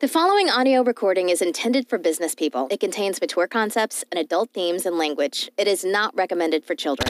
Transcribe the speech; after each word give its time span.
The 0.00 0.06
following 0.06 0.48
audio 0.48 0.84
recording 0.84 1.28
is 1.28 1.42
intended 1.42 1.88
for 1.88 1.98
business 1.98 2.36
people. 2.36 2.68
It 2.70 2.78
contains 2.78 3.20
mature 3.20 3.48
concepts 3.48 4.04
and 4.12 4.20
adult 4.20 4.50
themes 4.50 4.86
and 4.86 4.96
language. 4.96 5.50
It 5.58 5.66
is 5.66 5.84
not 5.84 6.14
recommended 6.14 6.64
for 6.64 6.76
children. 6.76 7.08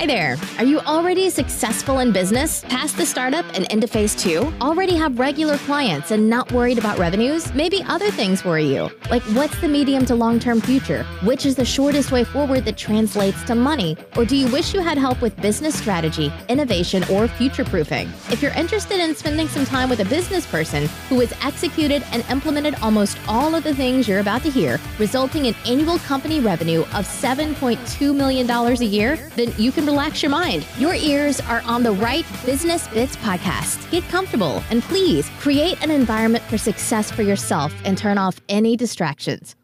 Hi 0.00 0.06
there. 0.06 0.38
Are 0.56 0.64
you 0.64 0.80
already 0.80 1.28
successful 1.28 1.98
in 1.98 2.10
business? 2.10 2.64
Past 2.70 2.96
the 2.96 3.04
startup 3.04 3.44
and 3.52 3.70
into 3.70 3.86
phase 3.86 4.14
two? 4.14 4.50
Already 4.62 4.96
have 4.96 5.18
regular 5.18 5.58
clients 5.58 6.10
and 6.10 6.30
not 6.30 6.50
worried 6.52 6.78
about 6.78 6.98
revenues? 6.98 7.52
Maybe 7.52 7.82
other 7.82 8.10
things 8.10 8.42
worry 8.42 8.64
you. 8.64 8.88
Like 9.10 9.22
what's 9.36 9.60
the 9.60 9.68
medium 9.68 10.06
to 10.06 10.14
long 10.14 10.40
term 10.40 10.62
future? 10.62 11.04
Which 11.22 11.44
is 11.44 11.54
the 11.54 11.66
shortest 11.66 12.12
way 12.12 12.24
forward 12.24 12.64
that 12.64 12.78
translates 12.78 13.44
to 13.44 13.54
money? 13.54 13.94
Or 14.16 14.24
do 14.24 14.36
you 14.36 14.50
wish 14.50 14.72
you 14.72 14.80
had 14.80 14.96
help 14.96 15.20
with 15.20 15.36
business 15.36 15.78
strategy, 15.78 16.32
innovation, 16.48 17.04
or 17.10 17.28
future 17.28 17.66
proofing? 17.66 18.08
If 18.30 18.40
you're 18.40 18.54
interested 18.54 19.00
in 19.00 19.14
spending 19.14 19.48
some 19.48 19.66
time 19.66 19.90
with 19.90 20.00
a 20.00 20.06
business 20.06 20.46
person 20.46 20.88
who 21.10 21.20
has 21.20 21.34
executed 21.42 22.02
and 22.10 22.24
implemented 22.30 22.74
almost 22.76 23.18
all 23.28 23.54
of 23.54 23.64
the 23.64 23.74
things 23.74 24.08
you're 24.08 24.20
about 24.20 24.44
to 24.44 24.50
hear, 24.50 24.80
resulting 24.98 25.44
in 25.44 25.54
annual 25.66 25.98
company 25.98 26.40
revenue 26.40 26.80
of 26.94 27.06
$7.2 27.06 28.16
million 28.16 28.48
a 28.48 28.72
year, 28.82 29.16
then 29.36 29.52
you 29.58 29.70
can 29.70 29.89
relax 29.90 30.22
your 30.22 30.30
mind. 30.30 30.64
Your 30.78 30.94
ears 30.94 31.40
are 31.40 31.62
on 31.64 31.82
the 31.82 31.90
right 31.90 32.24
Business 32.46 32.86
Bits 32.88 33.16
podcast. 33.16 33.90
Get 33.90 34.04
comfortable 34.04 34.62
and 34.70 34.82
please 34.84 35.28
create 35.40 35.82
an 35.82 35.90
environment 35.90 36.44
for 36.44 36.56
success 36.56 37.10
for 37.10 37.22
yourself 37.22 37.74
and 37.84 37.98
turn 37.98 38.16
off 38.16 38.40
any 38.48 38.76
distractions. 38.76 39.56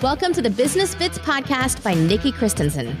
Welcome 0.00 0.32
to 0.32 0.40
the 0.40 0.48
Business 0.48 0.94
Bits 0.94 1.18
podcast 1.18 1.84
by 1.84 1.92
Nikki 1.92 2.32
Christensen. 2.32 2.96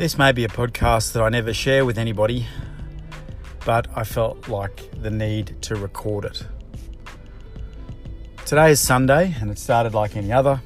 This 0.00 0.16
may 0.16 0.32
be 0.32 0.44
a 0.44 0.48
podcast 0.48 1.12
that 1.12 1.22
I 1.22 1.28
never 1.28 1.52
share 1.52 1.84
with 1.84 1.98
anybody, 1.98 2.46
but 3.66 3.86
I 3.94 4.04
felt 4.04 4.48
like 4.48 4.90
the 5.02 5.10
need 5.10 5.60
to 5.60 5.76
record 5.76 6.24
it. 6.24 6.42
Today 8.46 8.70
is 8.70 8.80
Sunday 8.80 9.36
and 9.38 9.50
it 9.50 9.58
started 9.58 9.92
like 9.92 10.16
any 10.16 10.32
other. 10.32 10.62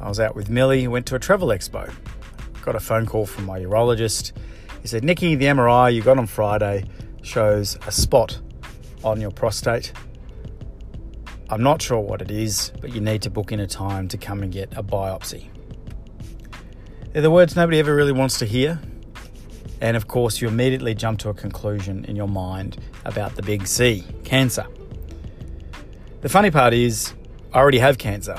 I 0.00 0.08
was 0.08 0.18
out 0.18 0.34
with 0.34 0.50
Millie, 0.50 0.88
went 0.88 1.06
to 1.06 1.14
a 1.14 1.20
travel 1.20 1.50
expo. 1.50 1.94
Got 2.62 2.74
a 2.74 2.80
phone 2.80 3.06
call 3.06 3.26
from 3.26 3.46
my 3.46 3.60
urologist. 3.60 4.32
He 4.80 4.88
said, 4.88 5.04
Nikki, 5.04 5.36
the 5.36 5.44
MRI 5.44 5.94
you 5.94 6.02
got 6.02 6.18
on 6.18 6.26
Friday 6.26 6.86
shows 7.22 7.78
a 7.86 7.92
spot 7.92 8.40
on 9.04 9.20
your 9.20 9.30
prostate. 9.30 9.92
I'm 11.48 11.62
not 11.62 11.80
sure 11.80 12.00
what 12.00 12.20
it 12.20 12.32
is, 12.32 12.72
but 12.80 12.92
you 12.92 13.00
need 13.00 13.22
to 13.22 13.30
book 13.30 13.52
in 13.52 13.60
a 13.60 13.68
time 13.68 14.08
to 14.08 14.18
come 14.18 14.42
and 14.42 14.50
get 14.50 14.76
a 14.76 14.82
biopsy. 14.82 15.48
They're 17.12 17.20
the 17.20 17.30
words 17.30 17.54
nobody 17.54 17.78
ever 17.78 17.94
really 17.94 18.12
wants 18.12 18.38
to 18.38 18.46
hear. 18.46 18.80
And 19.82 19.98
of 19.98 20.08
course, 20.08 20.40
you 20.40 20.48
immediately 20.48 20.94
jump 20.94 21.18
to 21.20 21.28
a 21.28 21.34
conclusion 21.34 22.06
in 22.06 22.16
your 22.16 22.28
mind 22.28 22.78
about 23.04 23.36
the 23.36 23.42
big 23.42 23.66
C 23.66 24.02
cancer. 24.24 24.66
The 26.22 26.30
funny 26.30 26.50
part 26.50 26.72
is, 26.72 27.12
I 27.52 27.58
already 27.58 27.80
have 27.80 27.98
cancer. 27.98 28.38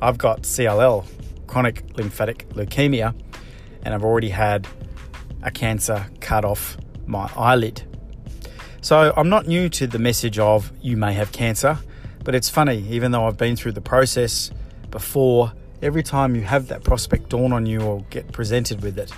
I've 0.00 0.16
got 0.16 0.42
CLL, 0.42 1.04
chronic 1.48 1.82
lymphatic 1.96 2.48
leukemia, 2.50 3.16
and 3.84 3.92
I've 3.92 4.04
already 4.04 4.28
had 4.28 4.68
a 5.42 5.50
cancer 5.50 6.06
cut 6.20 6.44
off 6.44 6.76
my 7.06 7.28
eyelid. 7.34 7.82
So 8.80 9.12
I'm 9.16 9.28
not 9.28 9.48
new 9.48 9.68
to 9.70 9.88
the 9.88 9.98
message 9.98 10.38
of 10.38 10.70
you 10.80 10.96
may 10.96 11.14
have 11.14 11.32
cancer, 11.32 11.78
but 12.22 12.36
it's 12.36 12.48
funny, 12.48 12.86
even 12.90 13.10
though 13.10 13.26
I've 13.26 13.38
been 13.38 13.56
through 13.56 13.72
the 13.72 13.80
process 13.80 14.52
before 14.92 15.52
every 15.84 16.02
time 16.02 16.34
you 16.34 16.40
have 16.40 16.68
that 16.68 16.82
prospect 16.82 17.28
dawn 17.28 17.52
on 17.52 17.66
you 17.66 17.80
or 17.82 18.00
get 18.08 18.32
presented 18.32 18.82
with 18.82 18.98
it, 18.98 19.12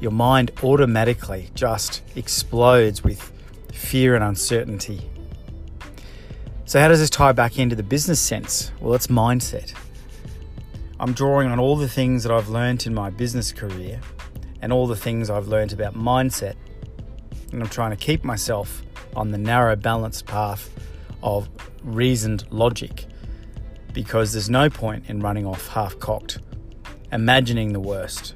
your 0.00 0.12
mind 0.12 0.52
automatically 0.62 1.50
just 1.56 2.02
explodes 2.14 3.02
with 3.02 3.32
fear 3.72 4.14
and 4.14 4.22
uncertainty. 4.22 5.10
So, 6.66 6.78
how 6.80 6.86
does 6.86 7.00
this 7.00 7.10
tie 7.10 7.32
back 7.32 7.58
into 7.58 7.74
the 7.74 7.82
business 7.82 8.20
sense? 8.20 8.70
Well, 8.80 8.94
it's 8.94 9.08
mindset. 9.08 9.74
I'm 11.00 11.12
drawing 11.12 11.48
on 11.48 11.58
all 11.58 11.74
the 11.74 11.88
things 11.88 12.22
that 12.22 12.30
I've 12.30 12.48
learned 12.48 12.86
in 12.86 12.94
my 12.94 13.10
business 13.10 13.50
career 13.50 14.00
and 14.62 14.72
all 14.72 14.86
the 14.86 14.96
things 14.96 15.30
I've 15.30 15.48
learned 15.48 15.72
about 15.72 15.94
mindset, 15.94 16.54
and 17.50 17.60
I'm 17.60 17.68
trying 17.68 17.90
to 17.90 17.96
keep 17.96 18.22
myself 18.22 18.82
on 19.16 19.32
the 19.32 19.38
narrow, 19.38 19.74
balanced 19.74 20.26
path 20.26 20.70
of 21.24 21.48
reasoned 21.82 22.44
logic 22.50 23.07
because 23.92 24.32
there's 24.32 24.50
no 24.50 24.70
point 24.70 25.08
in 25.08 25.20
running 25.20 25.46
off 25.46 25.68
half 25.68 25.98
cocked, 25.98 26.38
imagining 27.12 27.72
the 27.72 27.80
worst. 27.80 28.34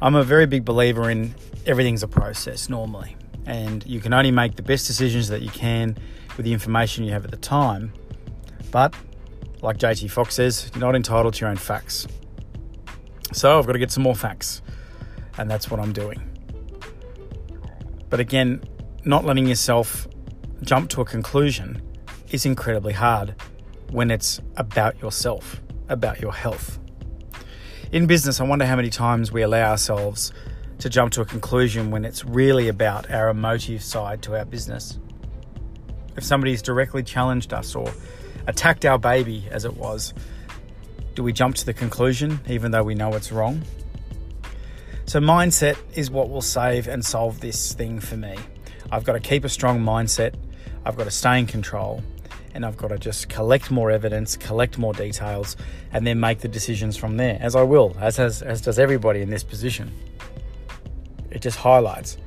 I'm 0.00 0.14
a 0.14 0.24
very 0.24 0.46
big 0.46 0.64
believer 0.64 1.10
in 1.10 1.34
everything's 1.66 2.02
a 2.02 2.08
process 2.08 2.68
normally, 2.68 3.16
and 3.46 3.86
you 3.86 4.00
can 4.00 4.12
only 4.12 4.30
make 4.30 4.56
the 4.56 4.62
best 4.62 4.86
decisions 4.86 5.28
that 5.28 5.42
you 5.42 5.50
can 5.50 5.96
with 6.36 6.44
the 6.44 6.52
information 6.52 7.04
you 7.04 7.12
have 7.12 7.24
at 7.24 7.30
the 7.30 7.36
time. 7.36 7.92
But, 8.70 8.94
like 9.60 9.78
JT 9.78 10.10
Foxx 10.10 10.34
says, 10.34 10.70
you're 10.74 10.80
not 10.80 10.96
entitled 10.96 11.34
to 11.34 11.40
your 11.40 11.50
own 11.50 11.56
facts. 11.56 12.06
So 13.32 13.58
I've 13.58 13.66
got 13.66 13.72
to 13.72 13.78
get 13.78 13.90
some 13.90 14.02
more 14.02 14.14
facts, 14.14 14.62
and 15.38 15.50
that's 15.50 15.70
what 15.70 15.80
I'm 15.80 15.92
doing. 15.92 16.20
But 18.10 18.20
again, 18.20 18.62
not 19.04 19.24
letting 19.24 19.46
yourself 19.46 20.06
jump 20.62 20.90
to 20.90 21.00
a 21.00 21.04
conclusion 21.04 21.80
is 22.30 22.46
incredibly 22.46 22.92
hard 22.92 23.34
when 23.92 24.10
it's 24.10 24.40
about 24.56 25.00
yourself, 25.02 25.60
about 25.88 26.20
your 26.20 26.32
health. 26.32 26.78
In 27.92 28.06
business, 28.06 28.40
I 28.40 28.44
wonder 28.44 28.64
how 28.64 28.76
many 28.76 28.88
times 28.88 29.30
we 29.30 29.42
allow 29.42 29.70
ourselves 29.70 30.32
to 30.78 30.88
jump 30.88 31.12
to 31.12 31.20
a 31.20 31.24
conclusion 31.26 31.90
when 31.90 32.04
it's 32.04 32.24
really 32.24 32.68
about 32.68 33.10
our 33.10 33.28
emotive 33.28 33.82
side 33.82 34.22
to 34.22 34.36
our 34.36 34.46
business. 34.46 34.98
If 36.16 36.24
somebody's 36.24 36.62
directly 36.62 37.02
challenged 37.02 37.52
us 37.52 37.74
or 37.74 37.92
attacked 38.46 38.86
our 38.86 38.98
baby, 38.98 39.46
as 39.50 39.66
it 39.66 39.76
was, 39.76 40.14
do 41.14 41.22
we 41.22 41.34
jump 41.34 41.54
to 41.56 41.66
the 41.66 41.74
conclusion 41.74 42.40
even 42.48 42.70
though 42.70 42.82
we 42.82 42.94
know 42.94 43.14
it's 43.14 43.30
wrong? 43.30 43.62
So, 45.04 45.20
mindset 45.20 45.76
is 45.94 46.10
what 46.10 46.30
will 46.30 46.40
save 46.40 46.88
and 46.88 47.04
solve 47.04 47.40
this 47.40 47.74
thing 47.74 48.00
for 48.00 48.16
me. 48.16 48.36
I've 48.90 49.04
got 49.04 49.12
to 49.12 49.20
keep 49.20 49.44
a 49.44 49.48
strong 49.48 49.80
mindset, 49.80 50.34
I've 50.86 50.96
got 50.96 51.04
to 51.04 51.10
stay 51.10 51.38
in 51.38 51.46
control, 51.46 52.02
and 52.54 52.66
I've 52.66 52.76
got 52.76 52.88
to 52.88 52.98
just 52.98 53.28
collect 53.28 53.70
more 53.70 53.90
evidence, 53.90 54.36
collect 54.36 54.78
more 54.78 54.92
details, 54.92 55.56
and 55.92 56.06
then 56.06 56.20
make 56.20 56.40
the 56.40 56.48
decisions 56.48 56.96
from 56.96 57.16
there, 57.16 57.38
as 57.40 57.56
I 57.56 57.62
will, 57.62 57.96
as, 58.00 58.16
has, 58.16 58.42
as 58.42 58.60
does 58.60 58.78
everybody 58.78 59.22
in 59.22 59.30
this 59.30 59.42
position. 59.42 59.92
It 61.30 61.40
just 61.40 61.58
highlights 61.58 62.18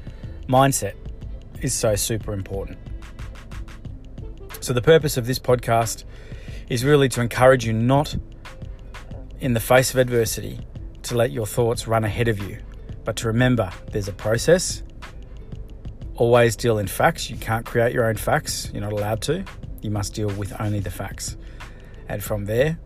mindset 0.47 0.93
is 1.61 1.73
so 1.73 1.95
super 1.95 2.33
important. 2.33 2.77
So, 4.61 4.73
the 4.73 4.81
purpose 4.81 5.17
of 5.17 5.27
this 5.27 5.37
podcast 5.37 6.05
is 6.69 6.83
really 6.83 7.09
to 7.09 7.21
encourage 7.21 7.65
you 7.65 7.73
not, 7.73 8.15
in 9.39 9.53
the 9.53 9.59
face 9.59 9.91
of 9.91 9.99
adversity, 9.99 10.59
to 11.03 11.15
let 11.15 11.31
your 11.31 11.45
thoughts 11.45 11.87
run 11.87 12.03
ahead 12.03 12.27
of 12.27 12.39
you, 12.39 12.57
but 13.03 13.15
to 13.17 13.27
remember 13.27 13.71
there's 13.91 14.07
a 14.07 14.13
process. 14.13 14.81
Always 16.15 16.55
deal 16.55 16.79
in 16.79 16.87
facts. 16.87 17.29
You 17.29 17.35
can't 17.35 17.65
create 17.65 17.93
your 17.93 18.05
own 18.05 18.15
facts, 18.15 18.71
you're 18.73 18.81
not 18.81 18.93
allowed 18.93 19.21
to 19.23 19.45
you 19.81 19.89
must 19.91 20.13
deal 20.13 20.29
with 20.29 20.59
only 20.59 20.79
the 20.79 20.91
facts. 20.91 21.37
And 22.07 22.23
from 22.23 22.45
there, 22.45 22.77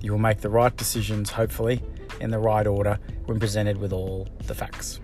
you 0.00 0.12
will 0.12 0.18
make 0.18 0.40
the 0.40 0.50
right 0.50 0.74
decisions, 0.76 1.30
hopefully, 1.30 1.82
in 2.20 2.30
the 2.30 2.38
right 2.38 2.66
order 2.66 2.98
when 3.26 3.38
presented 3.38 3.78
with 3.78 3.92
all 3.92 4.28
the 4.46 4.54
facts. 4.54 5.00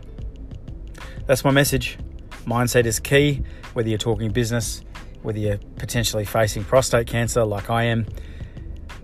That's 1.27 1.45
my 1.45 1.51
message. 1.51 1.99
Mindset 2.45 2.87
is 2.87 3.01
key, 3.01 3.43
whether 3.73 3.89
you're 3.89 3.99
talking 3.99 4.31
business, 4.31 4.83
whether 5.23 5.39
you're 5.39 5.59
potentially 5.77 6.25
facing 6.25 6.65
prostate 6.65 7.07
cancer 7.07 7.45
like 7.45 7.69
I 7.69 7.85
am. 7.85 8.07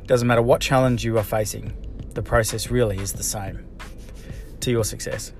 Doesn't 0.06 0.28
matter 0.28 0.42
what 0.42 0.60
challenge 0.60 1.04
you 1.04 1.18
are 1.18 1.24
facing, 1.24 1.76
the 2.14 2.22
process 2.22 2.70
really 2.70 2.98
is 2.98 3.12
the 3.12 3.22
same. 3.22 3.66
To 4.60 4.70
your 4.70 4.84
success. 4.84 5.32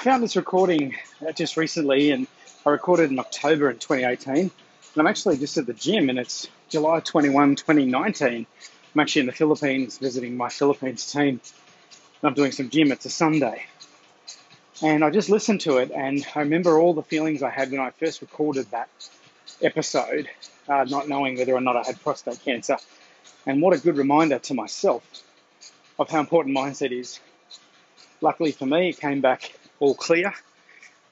Found 0.00 0.22
this 0.22 0.34
recording 0.34 0.96
uh, 1.26 1.30
just 1.32 1.58
recently, 1.58 2.10
and 2.10 2.26
I 2.64 2.70
recorded 2.70 3.10
in 3.10 3.18
October 3.18 3.68
in 3.68 3.76
2018. 3.76 4.34
And 4.34 4.50
I'm 4.96 5.06
actually 5.06 5.36
just 5.36 5.58
at 5.58 5.66
the 5.66 5.74
gym, 5.74 6.08
and 6.08 6.18
it's 6.18 6.48
July 6.70 7.00
21, 7.00 7.56
2019. 7.56 8.46
I'm 8.94 9.00
actually 9.00 9.20
in 9.20 9.26
the 9.26 9.32
Philippines 9.32 9.98
visiting 9.98 10.38
my 10.38 10.48
Philippines 10.48 11.12
team. 11.12 11.42
I'm 12.22 12.32
doing 12.32 12.50
some 12.50 12.70
gym. 12.70 12.92
It's 12.92 13.04
a 13.04 13.10
Sunday. 13.10 13.66
And 14.82 15.04
I 15.04 15.10
just 15.10 15.28
listened 15.28 15.60
to 15.62 15.76
it, 15.76 15.90
and 15.94 16.26
I 16.34 16.40
remember 16.40 16.78
all 16.78 16.94
the 16.94 17.02
feelings 17.02 17.42
I 17.42 17.50
had 17.50 17.70
when 17.70 17.80
I 17.80 17.90
first 17.90 18.22
recorded 18.22 18.70
that 18.70 18.88
episode, 19.60 20.30
uh, 20.66 20.84
not 20.88 21.10
knowing 21.10 21.36
whether 21.36 21.52
or 21.52 21.60
not 21.60 21.76
I 21.76 21.82
had 21.82 22.00
prostate 22.00 22.42
cancer. 22.42 22.78
And 23.44 23.60
what 23.60 23.76
a 23.76 23.78
good 23.78 23.98
reminder 23.98 24.38
to 24.38 24.54
myself 24.54 25.02
of 25.98 26.08
how 26.08 26.20
important 26.20 26.56
mindset 26.56 26.90
is. 26.90 27.20
Luckily 28.22 28.52
for 28.52 28.64
me, 28.64 28.88
it 28.88 28.98
came 28.98 29.20
back 29.20 29.52
all 29.80 29.94
clear 29.94 30.32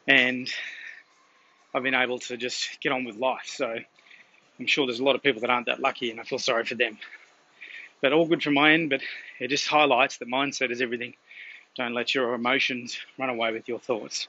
and 0.07 0.49
I've 1.75 1.83
been 1.83 1.95
able 1.95 2.19
to 2.21 2.37
just 2.37 2.81
get 2.81 2.93
on 2.93 3.05
with 3.05 3.17
life. 3.17 3.47
So 3.47 3.77
I'm 4.59 4.67
sure 4.67 4.87
there's 4.87 5.01
a 5.01 5.05
lot 5.05 5.17
of 5.17 5.23
people 5.23 5.41
that 5.41 5.51
aren't 5.51 5.67
that 5.67 5.81
lucky 5.81 6.11
and 6.11 6.21
I 6.21 6.23
feel 6.23 6.39
sorry 6.39 6.65
for 6.65 6.75
them. 6.75 6.99
But 8.01 8.13
all 8.13 8.27
good 8.27 8.43
from 8.43 8.55
my 8.55 8.73
end, 8.73 8.91
but 8.91 9.01
it 9.41 9.49
just 9.49 9.67
highlights 9.67 10.19
that 10.19 10.29
mindset 10.29 10.71
is 10.71 10.81
everything. 10.81 11.15
Don't 11.77 11.95
let 11.95 12.15
your 12.15 12.35
emotions 12.35 12.99
run 13.19 13.31
away 13.31 13.53
with 13.53 13.69
your 13.69 13.81
thoughts. 13.81 14.29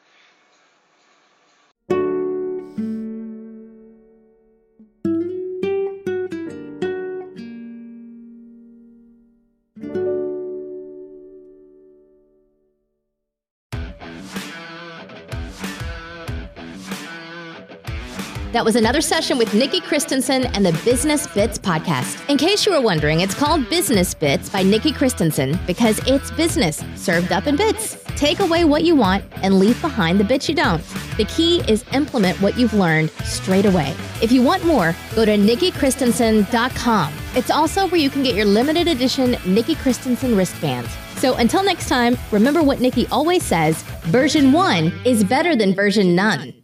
That 18.51 18.65
was 18.65 18.75
another 18.75 18.99
session 19.01 19.37
with 19.37 19.53
Nikki 19.53 19.79
Christensen 19.79 20.47
and 20.55 20.65
the 20.65 20.71
Business 20.83 21.27
Bits 21.27 21.59
podcast. 21.59 22.27
In 22.31 22.37
case 22.37 22.65
you 22.65 22.71
were 22.71 22.81
wondering, 22.81 23.19
it's 23.19 23.35
called 23.35 23.69
Business 23.69 24.15
Bits 24.15 24.49
by 24.49 24.63
Nikki 24.63 24.91
Christensen 24.91 25.59
because 25.67 25.99
it's 26.07 26.31
business 26.31 26.83
served 26.95 27.31
up 27.31 27.45
in 27.45 27.55
bits. 27.55 28.03
Take 28.15 28.39
away 28.39 28.63
what 28.63 28.83
you 28.83 28.95
want 28.95 29.23
and 29.43 29.59
leave 29.59 29.79
behind 29.81 30.19
the 30.19 30.23
bits 30.23 30.49
you 30.49 30.55
don't. 30.55 30.83
The 31.17 31.25
key 31.25 31.59
is 31.67 31.85
implement 31.93 32.41
what 32.41 32.57
you've 32.57 32.73
learned 32.73 33.11
straight 33.23 33.65
away. 33.67 33.95
If 34.19 34.31
you 34.31 34.41
want 34.41 34.65
more, 34.65 34.95
go 35.13 35.25
to 35.25 35.37
nikkichristensen.com. 35.37 37.13
It's 37.35 37.51
also 37.51 37.87
where 37.87 38.01
you 38.01 38.09
can 38.09 38.23
get 38.23 38.33
your 38.33 38.45
limited 38.45 38.87
edition 38.87 39.37
Nikki 39.45 39.75
Christensen 39.75 40.35
wristbands. 40.35 40.89
So 41.17 41.35
until 41.35 41.63
next 41.63 41.87
time, 41.87 42.17
remember 42.31 42.63
what 42.63 42.81
Nikki 42.81 43.05
always 43.11 43.43
says 43.43 43.83
version 44.05 44.51
one 44.51 44.91
is 45.05 45.23
better 45.23 45.55
than 45.55 45.75
version 45.75 46.15
none. 46.15 46.58